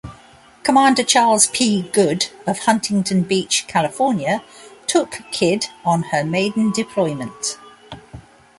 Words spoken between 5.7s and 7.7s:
on her maiden deployment.